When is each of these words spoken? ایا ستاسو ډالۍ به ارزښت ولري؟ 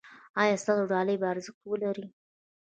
ایا 0.41 0.55
ستاسو 0.63 0.83
ډالۍ 0.91 1.15
به 1.21 1.27
ارزښت 1.33 1.61
ولري؟ 1.65 2.05